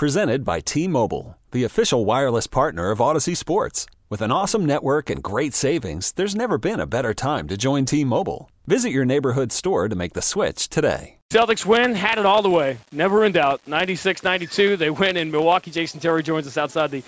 Presented 0.00 0.46
by 0.46 0.60
T 0.60 0.88
Mobile, 0.88 1.36
the 1.50 1.64
official 1.64 2.06
wireless 2.06 2.46
partner 2.46 2.90
of 2.90 3.00
Audacy 3.00 3.36
Sports. 3.36 3.84
With 4.08 4.22
an 4.22 4.32
awesome 4.32 4.64
network 4.64 5.10
and 5.10 5.22
great 5.22 5.52
savings, 5.52 6.12
there's 6.12 6.34
never 6.34 6.56
been 6.56 6.80
a 6.80 6.86
better 6.86 7.12
time 7.12 7.48
to 7.48 7.58
join 7.58 7.84
T 7.84 8.02
Mobile. 8.02 8.50
Visit 8.66 8.92
your 8.92 9.04
neighborhood 9.04 9.52
store 9.52 9.90
to 9.90 9.94
make 9.94 10.14
the 10.14 10.22
switch 10.22 10.70
today. 10.70 11.18
Celtics 11.28 11.66
win, 11.66 11.94
had 11.94 12.16
it 12.16 12.24
all 12.24 12.40
the 12.40 12.48
way. 12.48 12.78
Never 12.90 13.26
in 13.26 13.32
doubt. 13.32 13.60
96 13.66 14.22
92, 14.22 14.78
they 14.78 14.88
win 14.88 15.18
in 15.18 15.30
Milwaukee. 15.30 15.70
Jason 15.70 16.00
Terry 16.00 16.22
joins 16.22 16.46
us 16.46 16.56
outside 16.56 16.90
the 16.90 17.02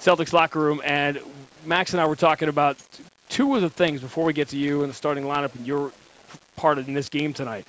Celtics 0.00 0.32
locker 0.32 0.58
room. 0.58 0.80
And 0.82 1.20
Max 1.66 1.92
and 1.92 2.00
I 2.00 2.06
were 2.06 2.16
talking 2.16 2.48
about 2.48 2.78
two 3.28 3.56
of 3.56 3.60
the 3.60 3.68
things 3.68 4.00
before 4.00 4.24
we 4.24 4.32
get 4.32 4.48
to 4.48 4.56
you 4.56 4.80
and 4.84 4.88
the 4.88 4.96
starting 4.96 5.24
lineup 5.24 5.54
and 5.54 5.66
your 5.66 5.92
part 6.56 6.78
in 6.78 6.94
this 6.94 7.10
game 7.10 7.34
tonight. 7.34 7.66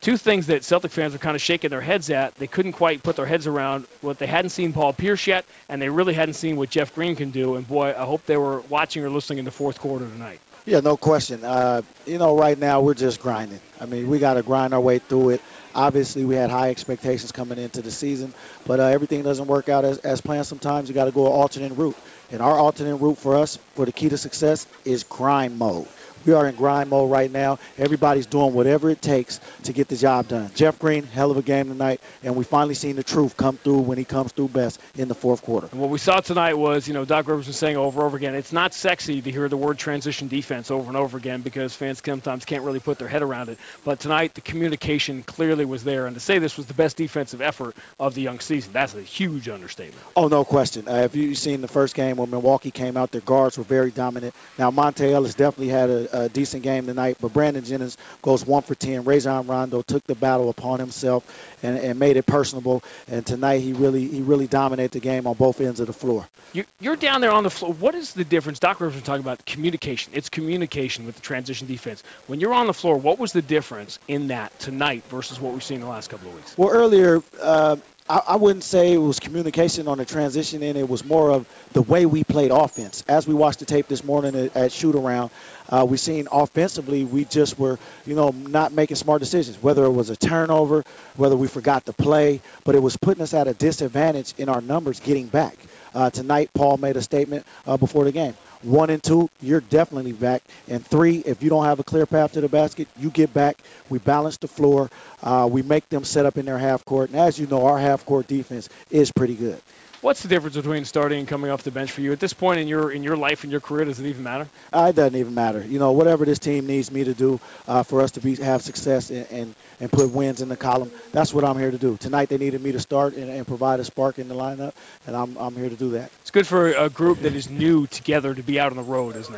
Two 0.00 0.16
things 0.16 0.46
that 0.46 0.64
Celtic 0.64 0.92
fans 0.92 1.12
were 1.12 1.18
kind 1.18 1.34
of 1.34 1.42
shaking 1.42 1.70
their 1.70 1.80
heads 1.80 2.08
at. 2.10 2.34
They 2.36 2.46
couldn't 2.46 2.72
quite 2.72 3.02
put 3.02 3.16
their 3.16 3.26
heads 3.26 3.46
around 3.46 3.86
what 4.00 4.18
they 4.18 4.26
hadn't 4.26 4.50
seen 4.50 4.72
Paul 4.72 4.92
Pierce 4.92 5.26
yet, 5.26 5.44
and 5.68 5.82
they 5.82 5.88
really 5.88 6.14
hadn't 6.14 6.34
seen 6.34 6.56
what 6.56 6.70
Jeff 6.70 6.94
Green 6.94 7.16
can 7.16 7.30
do. 7.30 7.56
And 7.56 7.66
boy, 7.66 7.88
I 7.90 8.04
hope 8.04 8.24
they 8.26 8.36
were 8.36 8.60
watching 8.68 9.04
or 9.04 9.10
listening 9.10 9.40
in 9.40 9.44
the 9.44 9.50
fourth 9.50 9.80
quarter 9.80 10.06
tonight. 10.08 10.40
Yeah, 10.66 10.80
no 10.80 10.96
question. 10.96 11.42
Uh, 11.42 11.82
you 12.06 12.18
know, 12.18 12.36
right 12.38 12.58
now 12.58 12.80
we're 12.82 12.94
just 12.94 13.20
grinding. 13.20 13.60
I 13.80 13.86
mean, 13.86 14.08
we 14.08 14.18
got 14.18 14.34
to 14.34 14.42
grind 14.42 14.74
our 14.74 14.80
way 14.80 14.98
through 14.98 15.30
it. 15.30 15.40
Obviously, 15.74 16.24
we 16.24 16.34
had 16.34 16.50
high 16.50 16.70
expectations 16.70 17.32
coming 17.32 17.58
into 17.58 17.82
the 17.82 17.90
season, 17.90 18.34
but 18.66 18.78
uh, 18.78 18.84
everything 18.84 19.22
doesn't 19.22 19.46
work 19.46 19.68
out 19.68 19.84
as, 19.84 19.98
as 19.98 20.20
planned. 20.20 20.46
Sometimes 20.46 20.88
you 20.88 20.94
got 20.94 21.06
to 21.06 21.10
go 21.10 21.26
an 21.26 21.32
alternate 21.32 21.72
route. 21.72 21.96
And 22.30 22.42
our 22.42 22.58
alternate 22.58 22.96
route 22.96 23.16
for 23.16 23.36
us, 23.36 23.56
for 23.74 23.86
the 23.86 23.92
key 23.92 24.10
to 24.10 24.18
success, 24.18 24.66
is 24.84 25.04
grind 25.04 25.58
mode. 25.58 25.88
We 26.26 26.32
are 26.32 26.46
in 26.46 26.54
grind 26.56 26.90
mode 26.90 27.10
right 27.10 27.30
now. 27.30 27.58
Everybody's 27.78 28.26
doing 28.26 28.54
whatever 28.54 28.90
it 28.90 29.02
takes 29.02 29.40
to 29.64 29.72
get 29.72 29.88
the 29.88 29.96
job 29.96 30.28
done. 30.28 30.50
Jeff 30.54 30.78
Green, 30.78 31.04
hell 31.04 31.30
of 31.30 31.36
a 31.36 31.42
game 31.42 31.68
tonight, 31.68 32.00
and 32.22 32.36
we 32.36 32.44
finally 32.44 32.74
seen 32.74 32.96
the 32.96 33.02
truth 33.02 33.36
come 33.36 33.56
through 33.56 33.80
when 33.80 33.98
he 33.98 34.04
comes 34.04 34.32
through 34.32 34.48
best 34.48 34.80
in 34.96 35.08
the 35.08 35.14
fourth 35.14 35.42
quarter. 35.42 35.68
And 35.70 35.80
what 35.80 35.90
we 35.90 35.98
saw 35.98 36.20
tonight 36.20 36.54
was, 36.54 36.88
you 36.88 36.94
know, 36.94 37.04
Doc 37.04 37.26
Rivers 37.28 37.46
was 37.46 37.56
saying 37.56 37.76
over 37.76 38.00
and 38.00 38.06
over 38.06 38.16
again, 38.16 38.34
it's 38.34 38.52
not 38.52 38.74
sexy 38.74 39.20
to 39.22 39.30
hear 39.30 39.48
the 39.48 39.56
word 39.56 39.78
transition 39.78 40.28
defense 40.28 40.70
over 40.70 40.88
and 40.88 40.96
over 40.96 41.16
again 41.18 41.42
because 41.42 41.74
fans 41.74 42.02
sometimes 42.04 42.44
can't 42.44 42.64
really 42.64 42.80
put 42.80 42.98
their 42.98 43.08
head 43.08 43.22
around 43.22 43.48
it. 43.48 43.58
But 43.84 44.00
tonight, 44.00 44.34
the 44.34 44.40
communication 44.40 45.22
clearly 45.22 45.64
was 45.64 45.84
there, 45.84 46.06
and 46.06 46.14
to 46.14 46.20
say 46.20 46.38
this 46.38 46.56
was 46.56 46.66
the 46.66 46.74
best 46.74 46.96
defensive 46.96 47.40
effort 47.40 47.76
of 47.98 48.14
the 48.14 48.22
young 48.22 48.40
season, 48.40 48.72
that's 48.72 48.94
a 48.94 49.02
huge 49.02 49.48
understatement. 49.48 50.02
Oh, 50.16 50.28
no 50.28 50.44
question. 50.44 50.88
Uh, 50.88 51.02
if 51.04 51.14
you've 51.14 51.38
seen 51.38 51.60
the 51.60 51.68
first 51.68 51.94
game 51.94 52.16
when 52.16 52.30
Milwaukee 52.30 52.70
came 52.70 52.96
out, 52.96 53.12
their 53.12 53.20
guards 53.20 53.58
were 53.58 53.64
very 53.64 53.90
dominant. 53.90 54.34
Now, 54.58 54.70
Monta 54.70 55.10
Ellis 55.10 55.34
definitely 55.34 55.68
had 55.68 55.90
a, 55.90 56.07
a 56.12 56.28
decent 56.28 56.62
game 56.62 56.86
tonight, 56.86 57.18
but 57.20 57.32
Brandon 57.32 57.64
Jennings 57.64 57.96
goes 58.22 58.46
one 58.46 58.62
for 58.62 58.74
10. 58.74 59.04
Rajon 59.04 59.46
Rondo 59.46 59.82
took 59.82 60.04
the 60.04 60.14
battle 60.14 60.48
upon 60.50 60.80
himself 60.80 61.24
and, 61.62 61.78
and 61.78 61.98
made 61.98 62.16
it 62.16 62.26
personable. 62.26 62.82
And 63.08 63.24
tonight 63.24 63.58
he 63.58 63.72
really 63.72 64.06
he 64.06 64.20
really 64.20 64.46
dominated 64.46 64.92
the 64.92 65.00
game 65.00 65.26
on 65.26 65.34
both 65.34 65.60
ends 65.60 65.80
of 65.80 65.86
the 65.86 65.92
floor. 65.92 66.28
You, 66.52 66.64
you're 66.80 66.96
down 66.96 67.20
there 67.20 67.32
on 67.32 67.42
the 67.42 67.50
floor. 67.50 67.72
What 67.72 67.94
is 67.94 68.14
the 68.14 68.24
difference? 68.24 68.58
Doc 68.58 68.80
Rivers 68.80 68.94
was 68.94 69.04
talking 69.04 69.20
about 69.22 69.44
communication. 69.44 70.12
It's 70.14 70.30
communication 70.30 71.04
with 71.04 71.16
the 71.16 71.20
transition 71.20 71.66
defense. 71.66 72.02
When 72.26 72.40
you're 72.40 72.54
on 72.54 72.66
the 72.66 72.74
floor, 72.74 72.96
what 72.96 73.18
was 73.18 73.32
the 73.32 73.42
difference 73.42 73.98
in 74.08 74.28
that 74.28 74.58
tonight 74.58 75.04
versus 75.08 75.38
what 75.38 75.52
we've 75.52 75.62
seen 75.62 75.80
the 75.80 75.86
last 75.86 76.08
couple 76.08 76.28
of 76.28 76.34
weeks? 76.34 76.56
Well, 76.56 76.70
earlier. 76.70 77.22
Uh, 77.40 77.76
I, 78.08 78.22
I 78.28 78.36
wouldn't 78.36 78.64
say 78.64 78.92
it 78.92 78.98
was 78.98 79.20
communication 79.20 79.86
on 79.88 79.98
the 79.98 80.04
transition, 80.04 80.62
and 80.62 80.78
it 80.78 80.88
was 80.88 81.04
more 81.04 81.30
of 81.30 81.46
the 81.72 81.82
way 81.82 82.06
we 82.06 82.24
played 82.24 82.50
offense. 82.50 83.04
As 83.08 83.26
we 83.26 83.34
watched 83.34 83.58
the 83.58 83.64
tape 83.66 83.86
this 83.86 84.02
morning 84.02 84.34
at, 84.34 84.56
at 84.56 84.72
shoot 84.72 84.94
around, 84.94 85.30
uh, 85.68 85.86
we 85.88 85.98
seen 85.98 86.28
offensively 86.32 87.04
we 87.04 87.24
just 87.26 87.58
were, 87.58 87.78
you 88.06 88.14
know, 88.14 88.30
not 88.30 88.72
making 88.72 88.96
smart 88.96 89.20
decisions. 89.20 89.62
Whether 89.62 89.84
it 89.84 89.90
was 89.90 90.08
a 90.10 90.16
turnover, 90.16 90.84
whether 91.16 91.36
we 91.36 91.48
forgot 91.48 91.84
to 91.86 91.92
play, 91.92 92.40
but 92.64 92.74
it 92.74 92.82
was 92.82 92.96
putting 92.96 93.22
us 93.22 93.34
at 93.34 93.46
a 93.46 93.54
disadvantage 93.54 94.34
in 94.38 94.48
our 94.48 94.60
numbers 94.60 95.00
getting 95.00 95.26
back. 95.26 95.56
Uh, 95.94 96.10
tonight, 96.10 96.50
Paul 96.54 96.78
made 96.78 96.96
a 96.96 97.02
statement 97.02 97.46
uh, 97.66 97.76
before 97.76 98.04
the 98.04 98.12
game. 98.12 98.34
One 98.62 98.90
and 98.90 99.02
two, 99.02 99.28
you're 99.40 99.60
definitely 99.60 100.12
back. 100.12 100.42
And 100.68 100.84
three, 100.84 101.18
if 101.18 101.42
you 101.42 101.48
don't 101.48 101.64
have 101.64 101.78
a 101.78 101.84
clear 101.84 102.06
path 102.06 102.32
to 102.32 102.40
the 102.40 102.48
basket, 102.48 102.88
you 102.98 103.10
get 103.10 103.32
back. 103.32 103.58
We 103.88 103.98
balance 103.98 104.36
the 104.36 104.48
floor. 104.48 104.90
Uh, 105.22 105.48
we 105.50 105.62
make 105.62 105.88
them 105.88 106.04
set 106.04 106.26
up 106.26 106.38
in 106.38 106.46
their 106.46 106.58
half 106.58 106.84
court. 106.84 107.10
And 107.10 107.18
as 107.18 107.38
you 107.38 107.46
know, 107.46 107.66
our 107.66 107.78
half 107.78 108.04
court 108.04 108.26
defense 108.26 108.68
is 108.90 109.12
pretty 109.12 109.34
good. 109.34 109.60
What's 110.00 110.22
the 110.22 110.28
difference 110.28 110.54
between 110.54 110.84
starting 110.84 111.18
and 111.18 111.26
coming 111.26 111.50
off 111.50 111.64
the 111.64 111.72
bench 111.72 111.90
for 111.90 112.02
you 112.02 112.12
at 112.12 112.20
this 112.20 112.32
point 112.32 112.60
in 112.60 112.68
your 112.68 112.92
in 112.92 113.02
your 113.02 113.16
life 113.16 113.42
and 113.42 113.50
your 113.50 113.60
career? 113.60 113.84
Does 113.84 113.98
it 113.98 114.06
even 114.06 114.22
matter? 114.22 114.46
Uh, 114.72 114.86
it 114.90 114.96
doesn't 114.96 115.18
even 115.18 115.34
matter. 115.34 115.60
You 115.60 115.80
know, 115.80 115.90
whatever 115.90 116.24
this 116.24 116.38
team 116.38 116.68
needs 116.68 116.92
me 116.92 117.02
to 117.02 117.14
do 117.14 117.40
uh, 117.66 117.82
for 117.82 118.00
us 118.00 118.12
to 118.12 118.20
be 118.20 118.36
have 118.36 118.62
success 118.62 119.10
and, 119.10 119.26
and, 119.32 119.54
and 119.80 119.90
put 119.90 120.12
wins 120.12 120.40
in 120.40 120.48
the 120.48 120.56
column, 120.56 120.92
that's 121.10 121.34
what 121.34 121.44
I'm 121.44 121.58
here 121.58 121.72
to 121.72 121.78
do. 121.78 121.96
Tonight 121.96 122.28
they 122.28 122.38
needed 122.38 122.62
me 122.62 122.70
to 122.72 122.78
start 122.78 123.14
and, 123.14 123.28
and 123.28 123.44
provide 123.44 123.80
a 123.80 123.84
spark 123.84 124.20
in 124.20 124.28
the 124.28 124.36
lineup, 124.36 124.72
and 125.08 125.16
I'm 125.16 125.36
I'm 125.36 125.56
here 125.56 125.68
to 125.68 125.74
do 125.74 125.90
that. 125.90 126.12
It's 126.20 126.30
good 126.30 126.46
for 126.46 126.70
a 126.70 126.88
group 126.88 127.22
that 127.22 127.34
is 127.34 127.50
new 127.50 127.88
together 127.88 128.32
to 128.32 128.42
be 128.48 128.58
out 128.58 128.70
on 128.72 128.78
the 128.78 128.82
road, 128.82 129.14
isn't 129.14 129.34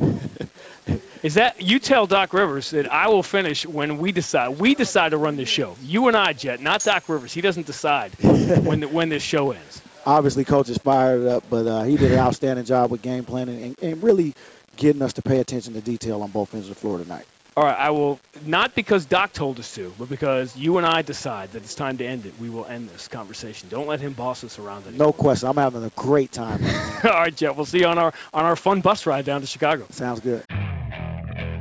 it? 0.00 1.00
is 1.22 1.34
that 1.34 1.62
you 1.62 1.78
tell 1.78 2.06
Doc 2.06 2.34
Rivers 2.34 2.70
that 2.70 2.90
I 2.90 3.08
will 3.08 3.22
finish 3.22 3.64
when 3.64 3.98
we 3.98 4.10
decide. 4.10 4.58
We 4.58 4.74
decide 4.74 5.10
to 5.10 5.18
run 5.18 5.36
this 5.36 5.48
show. 5.48 5.76
You 5.82 6.08
and 6.08 6.16
I, 6.16 6.32
Jet, 6.32 6.60
not 6.60 6.82
Doc 6.82 7.08
Rivers. 7.08 7.32
He 7.32 7.40
doesn't 7.40 7.66
decide 7.66 8.10
when 8.64 8.80
the, 8.80 8.88
when 8.88 9.08
this 9.08 9.22
show 9.22 9.52
ends. 9.52 9.80
Obviously, 10.04 10.44
coach 10.44 10.68
is 10.68 10.78
fired 10.78 11.28
up, 11.28 11.44
but 11.48 11.64
uh, 11.64 11.84
he 11.84 11.96
did 11.96 12.10
an 12.10 12.18
outstanding 12.18 12.64
job 12.64 12.90
with 12.90 13.02
game 13.02 13.24
planning 13.24 13.62
and, 13.62 13.76
and 13.80 14.02
really 14.02 14.34
getting 14.76 15.00
us 15.00 15.12
to 15.12 15.22
pay 15.22 15.38
attention 15.38 15.74
to 15.74 15.80
detail 15.80 16.22
on 16.22 16.30
both 16.32 16.52
ends 16.54 16.68
of 16.68 16.74
the 16.74 16.80
floor 16.80 16.98
tonight. 16.98 17.24
All 17.54 17.64
right, 17.64 17.78
I 17.78 17.90
will 17.90 18.18
not 18.46 18.74
because 18.74 19.04
Doc 19.04 19.34
told 19.34 19.58
us 19.58 19.74
to, 19.74 19.92
but 19.98 20.08
because 20.08 20.56
you 20.56 20.78
and 20.78 20.86
I 20.86 21.02
decide 21.02 21.52
that 21.52 21.62
it's 21.62 21.74
time 21.74 21.98
to 21.98 22.06
end 22.06 22.24
it. 22.24 22.32
We 22.40 22.48
will 22.48 22.64
end 22.64 22.88
this 22.88 23.08
conversation. 23.08 23.68
Don't 23.68 23.86
let 23.86 24.00
him 24.00 24.14
boss 24.14 24.42
us 24.42 24.58
around 24.58 24.86
anymore. 24.86 25.08
No 25.08 25.12
question. 25.12 25.48
I'm 25.48 25.56
having 25.56 25.84
a 25.84 25.90
great 25.90 26.32
time. 26.32 26.64
All 27.04 27.10
right, 27.10 27.34
Jet. 27.34 27.54
We'll 27.54 27.66
see 27.66 27.80
you 27.80 27.86
on 27.86 27.98
our 27.98 28.14
on 28.32 28.46
our 28.46 28.56
fun 28.56 28.80
bus 28.80 29.04
ride 29.04 29.26
down 29.26 29.42
to 29.42 29.46
Chicago. 29.46 29.86
Sounds 29.90 30.20
good. 30.20 30.44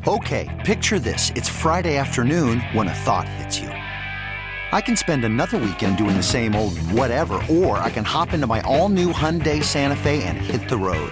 Okay, 0.07 0.47
picture 0.65 0.97
this: 0.97 1.31
it's 1.35 1.49
Friday 1.49 1.97
afternoon 1.97 2.61
when 2.71 2.87
a 2.87 2.93
thought 2.93 3.27
hits 3.27 3.59
you. 3.59 3.67
I 4.73 4.79
can 4.79 4.95
spend 4.95 5.25
another 5.25 5.57
weekend 5.57 5.97
doing 5.97 6.15
the 6.15 6.23
same 6.23 6.55
old 6.55 6.77
whatever, 6.91 7.43
or 7.49 7.77
I 7.79 7.89
can 7.89 8.05
hop 8.05 8.31
into 8.31 8.47
my 8.47 8.61
all-new 8.61 9.11
Hyundai 9.11 9.61
Santa 9.61 9.97
Fe 9.97 10.23
and 10.23 10.37
hit 10.37 10.69
the 10.69 10.77
road. 10.77 11.11